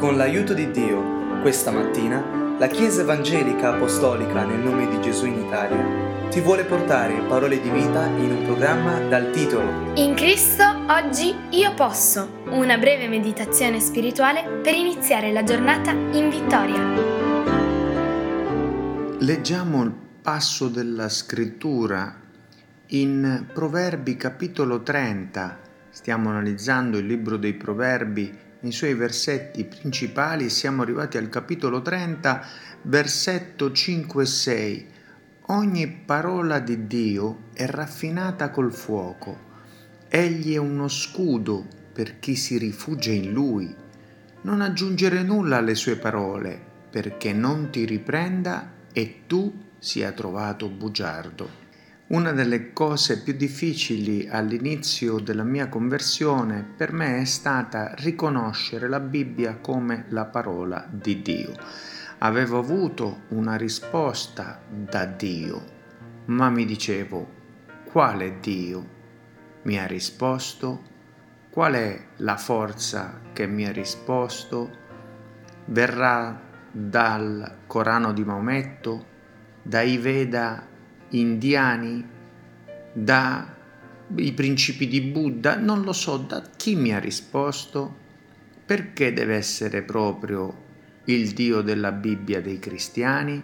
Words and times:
Con 0.00 0.16
l'aiuto 0.16 0.54
di 0.54 0.70
Dio, 0.70 1.42
questa 1.42 1.70
mattina, 1.70 2.56
la 2.58 2.68
Chiesa 2.68 3.02
Evangelica 3.02 3.74
Apostolica 3.74 4.46
nel 4.46 4.60
nome 4.60 4.88
di 4.88 4.98
Gesù 4.98 5.26
in 5.26 5.44
Italia 5.44 6.30
ti 6.30 6.40
vuole 6.40 6.64
portare 6.64 7.20
parole 7.28 7.60
di 7.60 7.68
vita 7.68 8.06
in 8.06 8.30
un 8.30 8.44
programma 8.46 8.98
dal 8.98 9.30
titolo 9.30 9.92
In 9.96 10.14
Cristo 10.14 10.64
oggi 10.88 11.34
io 11.50 11.74
posso, 11.74 12.44
una 12.46 12.78
breve 12.78 13.08
meditazione 13.08 13.78
spirituale 13.78 14.60
per 14.62 14.72
iniziare 14.72 15.32
la 15.32 15.44
giornata 15.44 15.90
in 15.90 16.30
vittoria. 16.30 16.80
Leggiamo 19.18 19.82
il 19.82 19.92
passo 20.22 20.68
della 20.68 21.10
scrittura 21.10 22.18
in 22.86 23.48
Proverbi 23.52 24.16
capitolo 24.16 24.82
30. 24.82 25.58
Stiamo 25.90 26.30
analizzando 26.30 26.96
il 26.96 27.04
libro 27.04 27.36
dei 27.36 27.52
Proverbi 27.52 28.48
nei 28.60 28.72
suoi 28.72 28.94
versetti 28.94 29.64
principali 29.64 30.50
siamo 30.50 30.82
arrivati 30.82 31.16
al 31.16 31.28
capitolo 31.28 31.80
30, 31.80 32.46
versetto 32.82 33.72
5 33.72 34.22
e 34.22 34.26
6. 34.26 34.88
Ogni 35.46 35.88
parola 35.88 36.58
di 36.58 36.86
Dio 36.86 37.44
è 37.54 37.66
raffinata 37.66 38.50
col 38.50 38.72
fuoco. 38.72 39.48
Egli 40.08 40.54
è 40.54 40.58
uno 40.58 40.88
scudo 40.88 41.66
per 41.92 42.18
chi 42.18 42.36
si 42.36 42.58
rifugia 42.58 43.12
in 43.12 43.32
lui. 43.32 43.74
Non 44.42 44.60
aggiungere 44.60 45.22
nulla 45.22 45.56
alle 45.56 45.74
sue 45.74 45.96
parole, 45.96 46.60
perché 46.90 47.32
non 47.32 47.70
ti 47.70 47.84
riprenda 47.84 48.72
e 48.92 49.22
tu 49.26 49.68
sia 49.78 50.12
trovato 50.12 50.68
bugiardo. 50.68 51.59
Una 52.10 52.32
delle 52.32 52.72
cose 52.72 53.22
più 53.22 53.34
difficili 53.34 54.26
all'inizio 54.28 55.20
della 55.20 55.44
mia 55.44 55.68
conversione 55.68 56.68
per 56.76 56.92
me 56.92 57.20
è 57.20 57.24
stata 57.24 57.94
riconoscere 57.98 58.88
la 58.88 58.98
Bibbia 58.98 59.58
come 59.58 60.06
la 60.08 60.24
parola 60.24 60.88
di 60.90 61.22
Dio. 61.22 61.54
Avevo 62.18 62.58
avuto 62.58 63.20
una 63.28 63.54
risposta 63.54 64.60
da 64.68 65.04
Dio, 65.04 65.64
ma 66.24 66.50
mi 66.50 66.64
dicevo, 66.64 67.28
quale 67.84 68.40
Dio? 68.40 68.88
Mi 69.62 69.78
ha 69.78 69.86
risposto? 69.86 70.82
Qual 71.48 71.74
è 71.74 72.06
la 72.16 72.36
forza 72.36 73.20
che 73.32 73.46
mi 73.46 73.66
ha 73.66 73.70
risposto? 73.70 74.68
Verrà 75.66 76.40
dal 76.72 77.58
Corano 77.68 78.12
di 78.12 78.24
Maometto, 78.24 79.06
dai 79.62 79.96
Veda 79.96 80.66
indiani, 81.10 82.06
dai 82.92 84.32
principi 84.34 84.88
di 84.88 85.00
Buddha, 85.00 85.56
non 85.56 85.82
lo 85.82 85.92
so 85.92 86.16
da 86.16 86.42
chi 86.56 86.76
mi 86.76 86.94
ha 86.94 86.98
risposto, 86.98 87.96
perché 88.64 89.12
deve 89.12 89.36
essere 89.36 89.82
proprio 89.82 90.68
il 91.04 91.30
Dio 91.30 91.60
della 91.60 91.92
Bibbia 91.92 92.40
dei 92.40 92.58
cristiani? 92.58 93.42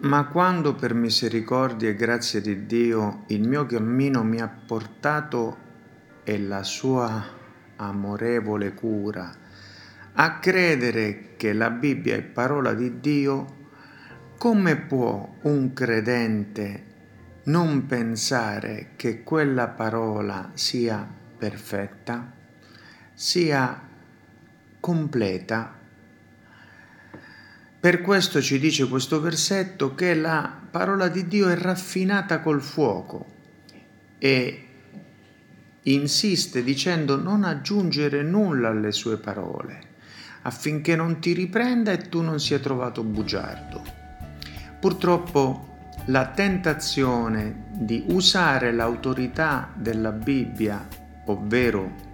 Ma 0.00 0.26
quando 0.26 0.74
per 0.74 0.94
misericordia 0.94 1.88
e 1.88 1.94
grazia 1.94 2.40
di 2.40 2.66
Dio 2.66 3.24
il 3.28 3.46
mio 3.48 3.66
cammino 3.66 4.22
mi 4.22 4.40
ha 4.40 4.48
portato 4.48 5.56
e 6.22 6.38
la 6.38 6.62
sua 6.62 7.24
amorevole 7.76 8.74
cura 8.74 9.46
a 10.20 10.40
credere 10.40 11.34
che 11.36 11.52
la 11.52 11.70
Bibbia 11.70 12.16
è 12.16 12.22
parola 12.22 12.74
di 12.74 12.98
Dio, 12.98 13.57
come 14.38 14.76
può 14.76 15.34
un 15.42 15.72
credente 15.72 16.84
non 17.44 17.86
pensare 17.86 18.90
che 18.94 19.24
quella 19.24 19.66
parola 19.66 20.52
sia 20.54 21.04
perfetta, 21.36 22.32
sia 23.12 23.82
completa? 24.78 25.76
Per 27.80 28.00
questo 28.00 28.40
ci 28.40 28.60
dice 28.60 28.86
questo 28.88 29.20
versetto 29.20 29.96
che 29.96 30.14
la 30.14 30.56
parola 30.70 31.08
di 31.08 31.26
Dio 31.26 31.48
è 31.48 31.56
raffinata 31.56 32.38
col 32.38 32.62
fuoco 32.62 33.26
e 34.18 34.66
insiste 35.82 36.62
dicendo 36.62 37.16
non 37.16 37.42
aggiungere 37.42 38.22
nulla 38.22 38.68
alle 38.68 38.92
sue 38.92 39.16
parole 39.16 39.86
affinché 40.42 40.94
non 40.94 41.18
ti 41.18 41.32
riprenda 41.32 41.90
e 41.90 42.08
tu 42.08 42.20
non 42.22 42.38
sia 42.38 42.60
trovato 42.60 43.02
bugiardo. 43.02 43.97
Purtroppo 44.80 45.66
la 46.06 46.28
tentazione 46.28 47.64
di 47.70 48.04
usare 48.10 48.72
l'autorità 48.72 49.68
della 49.74 50.12
Bibbia, 50.12 50.86
ovvero 51.26 52.06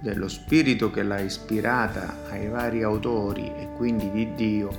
dello 0.00 0.28
spirito 0.28 0.90
che 0.90 1.02
l'ha 1.02 1.20
ispirata 1.20 2.24
ai 2.30 2.48
vari 2.48 2.82
autori 2.82 3.52
e 3.56 3.68
quindi 3.76 4.10
di 4.10 4.34
Dio, 4.34 4.70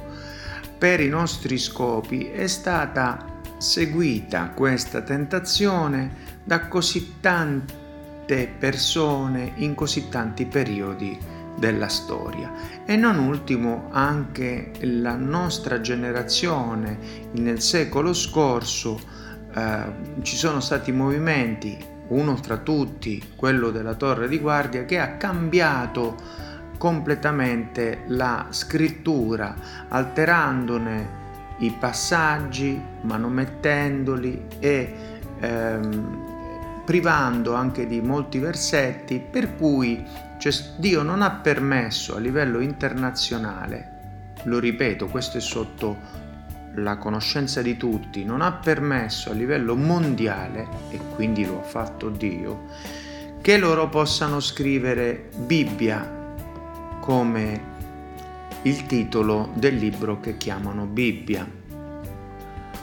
per 0.77 0.99
i 0.99 1.09
nostri 1.09 1.57
scopi 1.57 2.25
è 2.25 2.47
stata 2.47 3.41
seguita 3.57 4.49
questa 4.49 5.01
tentazione 5.01 6.11
da 6.43 6.67
così 6.67 7.15
tante 7.19 8.47
persone 8.57 9.53
in 9.55 9.75
così 9.75 10.09
tanti 10.09 10.45
periodi 10.45 11.17
della 11.57 11.87
storia. 11.87 12.51
E 12.85 12.95
non 12.95 13.19
ultimo 13.19 13.89
anche 13.91 14.71
la 14.81 15.15
nostra 15.15 15.81
generazione 15.81 16.97
nel 17.33 17.61
secolo 17.61 18.13
scorso 18.13 18.99
eh, 19.53 19.83
ci 20.21 20.35
sono 20.35 20.59
stati 20.59 20.91
movimenti 20.91 21.91
uno 22.07 22.35
fra 22.35 22.57
tutti 22.57 23.23
quello 23.35 23.71
della 23.71 23.95
torre 23.95 24.27
di 24.27 24.39
guardia 24.39 24.85
che 24.85 24.99
ha 24.99 25.15
cambiato 25.15 26.15
completamente 26.77 28.03
la 28.07 28.47
scrittura 28.49 29.55
alterandone 29.87 31.21
i 31.59 31.71
passaggi 31.79 32.81
manomettendoli 33.01 34.45
e 34.59 34.93
ehm, 35.39 36.32
privando 36.85 37.53
anche 37.53 37.85
di 37.87 38.01
molti 38.01 38.39
versetti 38.39 39.19
per 39.19 39.55
cui 39.55 40.03
cioè, 40.37 40.53
Dio 40.77 41.01
non 41.03 41.21
ha 41.21 41.31
permesso 41.31 42.15
a 42.15 42.19
livello 42.19 42.59
internazionale, 42.59 43.91
lo 44.43 44.59
ripeto, 44.59 45.07
questo 45.07 45.37
è 45.37 45.41
sotto 45.41 45.97
la 46.75 46.97
conoscenza 46.97 47.61
di 47.61 47.77
tutti, 47.77 48.25
non 48.25 48.41
ha 48.41 48.51
permesso 48.51 49.29
a 49.29 49.33
livello 49.33 49.75
mondiale, 49.75 50.67
e 50.89 50.99
quindi 51.15 51.45
lo 51.45 51.59
ha 51.59 51.63
fatto 51.63 52.09
Dio, 52.09 52.65
che 53.41 53.57
loro 53.57 53.87
possano 53.89 54.39
scrivere 54.39 55.29
Bibbia 55.35 56.21
come 56.99 57.71
il 58.63 58.85
titolo 58.85 59.51
del 59.53 59.75
libro 59.75 60.19
che 60.19 60.37
chiamano 60.37 60.85
Bibbia 60.85 61.61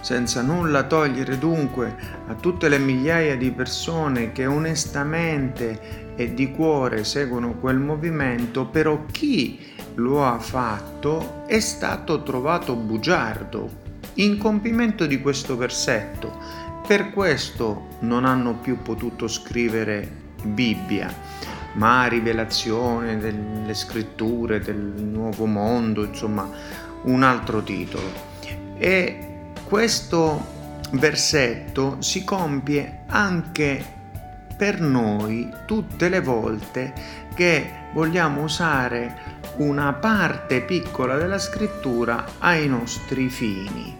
senza 0.00 0.42
nulla 0.42 0.84
togliere 0.84 1.38
dunque 1.38 1.94
a 2.26 2.34
tutte 2.34 2.68
le 2.68 2.78
migliaia 2.78 3.36
di 3.36 3.50
persone 3.50 4.32
che 4.32 4.46
onestamente 4.46 6.08
e 6.16 6.34
di 6.34 6.50
cuore 6.50 7.04
seguono 7.04 7.54
quel 7.54 7.78
movimento, 7.78 8.66
però 8.66 9.04
chi 9.10 9.58
lo 9.94 10.26
ha 10.26 10.38
fatto 10.38 11.44
è 11.46 11.60
stato 11.60 12.22
trovato 12.22 12.74
bugiardo, 12.74 13.88
in 14.14 14.38
compimento 14.38 15.06
di 15.06 15.20
questo 15.20 15.56
versetto. 15.56 16.68
Per 16.86 17.10
questo 17.10 17.86
non 18.00 18.24
hanno 18.24 18.54
più 18.54 18.82
potuto 18.82 19.28
scrivere 19.28 20.18
Bibbia, 20.42 21.14
ma 21.74 22.06
rivelazione 22.06 23.18
delle 23.18 23.74
scritture 23.74 24.58
del 24.58 24.76
nuovo 24.76 25.46
mondo, 25.46 26.04
insomma, 26.04 26.48
un 27.02 27.22
altro 27.22 27.62
titolo. 27.62 28.28
E 28.76 29.29
questo 29.70 30.44
versetto 30.90 31.98
si 32.00 32.24
compie 32.24 33.02
anche 33.06 33.98
per 34.56 34.80
noi 34.80 35.48
tutte 35.64 36.08
le 36.08 36.20
volte 36.20 36.92
che 37.34 37.70
vogliamo 37.92 38.42
usare 38.42 39.38
una 39.58 39.92
parte 39.92 40.62
piccola 40.62 41.16
della 41.16 41.38
scrittura 41.38 42.24
ai 42.38 42.66
nostri 42.66 43.28
fini. 43.28 43.96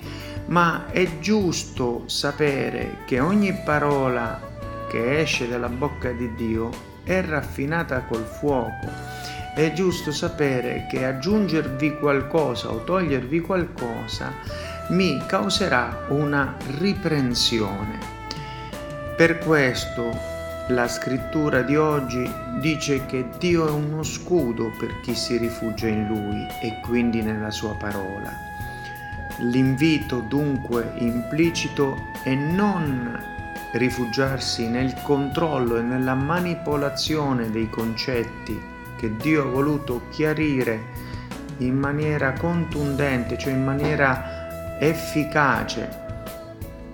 Ma 0.47 0.87
è 0.91 1.21
giusto 1.21 2.03
sapere 2.09 3.03
che 3.07 3.21
ogni 3.21 3.55
parola 3.65 4.41
che 4.91 5.21
esce 5.21 5.47
dalla 5.47 5.69
bocca 5.69 6.11
di 6.11 6.35
Dio 6.35 6.71
è 7.05 7.23
raffinata 7.23 8.01
col 8.09 8.25
fuoco. 8.25 8.89
È 9.55 9.73
giusto 9.73 10.11
sapere 10.11 10.89
che 10.91 11.05
aggiungervi 11.07 11.97
qualcosa 11.99 12.71
o 12.73 12.83
togliervi 12.83 13.41
qualcosa 13.41 14.70
mi 14.91 15.23
causerà 15.25 16.07
una 16.09 16.57
riprensione. 16.79 17.99
Per 19.17 19.39
questo 19.39 20.17
la 20.69 20.89
scrittura 20.89 21.63
di 21.63 21.77
oggi 21.77 22.29
dice 22.59 23.07
che 23.07 23.29
Dio 23.39 23.69
è 23.69 23.71
uno 23.71 24.03
scudo 24.03 24.73
per 24.79 25.01
chi 25.01 25.15
si 25.15 25.37
rifugia 25.37 25.87
in 25.87 26.07
Lui 26.09 26.47
e 26.61 26.81
quindi 26.81 27.23
nella 27.23 27.51
sua 27.51 27.75
parola. 27.77 28.33
L'invito 29.39 30.21
dunque 30.21 30.93
implicito 30.97 31.97
è 32.25 32.35
non 32.35 33.17
rifugiarsi 33.73 34.69
nel 34.69 34.95
controllo 35.03 35.79
e 35.79 35.83
nella 35.83 36.15
manipolazione 36.15 37.49
dei 37.51 37.71
concetti 37.71 38.61
che 38.99 39.15
Dio 39.17 39.43
ha 39.43 39.51
voluto 39.51 40.09
chiarire 40.11 40.99
in 41.59 41.79
maniera 41.79 42.33
contundente, 42.33 43.39
cioè 43.39 43.53
in 43.53 43.65
maniera 43.65 44.40
efficace, 44.81 45.89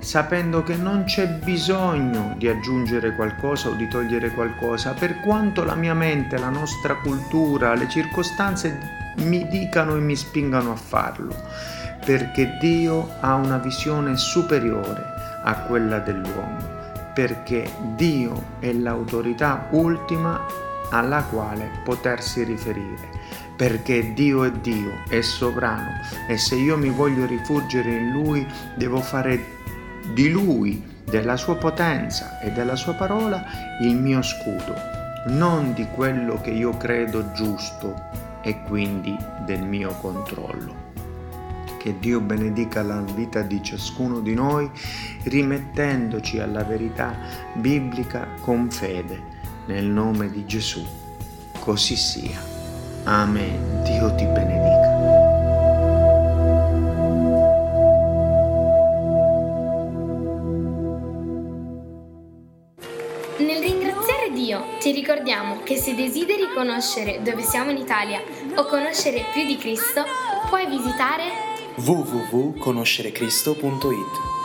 sapendo 0.00 0.64
che 0.64 0.74
non 0.74 1.04
c'è 1.04 1.28
bisogno 1.28 2.34
di 2.36 2.48
aggiungere 2.48 3.14
qualcosa 3.14 3.68
o 3.68 3.74
di 3.74 3.86
togliere 3.88 4.30
qualcosa, 4.30 4.92
per 4.92 5.20
quanto 5.20 5.62
la 5.62 5.76
mia 5.76 5.94
mente, 5.94 6.36
la 6.36 6.48
nostra 6.48 6.96
cultura, 6.96 7.74
le 7.74 7.88
circostanze 7.88 9.14
mi 9.18 9.46
dicano 9.48 9.94
e 9.94 10.00
mi 10.00 10.16
spingano 10.16 10.72
a 10.72 10.76
farlo, 10.76 11.34
perché 12.04 12.56
Dio 12.60 13.08
ha 13.20 13.34
una 13.34 13.58
visione 13.58 14.16
superiore 14.16 15.02
a 15.44 15.54
quella 15.60 16.00
dell'uomo, 16.00 16.58
perché 17.14 17.70
Dio 17.94 18.56
è 18.58 18.72
l'autorità 18.72 19.68
ultima 19.70 20.44
alla 20.90 21.22
quale 21.24 21.70
potersi 21.84 22.44
riferire, 22.44 23.08
perché 23.56 24.12
Dio 24.12 24.44
è 24.44 24.52
Dio, 24.52 25.02
è 25.08 25.20
sovrano 25.20 25.90
e 26.28 26.36
se 26.36 26.54
io 26.54 26.76
mi 26.76 26.90
voglio 26.90 27.26
rifugere 27.26 27.90
in 27.90 28.10
Lui 28.10 28.46
devo 28.76 29.00
fare 29.00 29.54
di 30.12 30.30
Lui, 30.30 30.94
della 31.04 31.36
sua 31.36 31.56
potenza 31.56 32.40
e 32.40 32.50
della 32.50 32.76
sua 32.76 32.94
parola 32.94 33.44
il 33.80 33.96
mio 33.96 34.22
scudo, 34.22 34.74
non 35.28 35.72
di 35.72 35.86
quello 35.94 36.40
che 36.40 36.50
io 36.50 36.76
credo 36.76 37.32
giusto 37.32 37.94
e 38.42 38.62
quindi 38.62 39.16
del 39.44 39.62
mio 39.62 39.90
controllo. 40.00 40.84
Che 41.78 41.94
Dio 42.00 42.20
benedica 42.20 42.82
la 42.82 43.00
vita 43.00 43.42
di 43.42 43.62
ciascuno 43.62 44.18
di 44.18 44.34
noi 44.34 44.68
rimettendoci 45.22 46.40
alla 46.40 46.64
verità 46.64 47.14
biblica 47.54 48.26
con 48.40 48.68
fede 48.70 49.34
nel 49.66 49.84
nome 49.84 50.30
di 50.30 50.46
Gesù. 50.46 50.82
Così 51.60 51.96
sia. 51.96 52.42
Amen. 53.04 53.82
Dio 53.82 54.14
ti 54.14 54.24
benedica. 54.24 54.94
Nel 63.38 63.60
ringraziare 63.60 64.32
Dio 64.32 64.64
ti 64.80 64.92
ricordiamo 64.92 65.60
che 65.62 65.76
se 65.76 65.94
desideri 65.94 66.48
conoscere 66.54 67.20
dove 67.22 67.42
siamo 67.42 67.70
in 67.70 67.76
Italia 67.76 68.22
o 68.56 68.64
conoscere 68.66 69.26
più 69.32 69.46
di 69.46 69.56
Cristo, 69.56 70.02
puoi 70.48 70.66
visitare 70.66 71.24
www.conoscerecristo.it 71.76 74.35